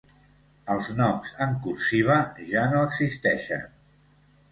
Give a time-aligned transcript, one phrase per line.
[0.75, 2.15] Els noms en cursiva
[2.53, 3.69] ja no existeixen.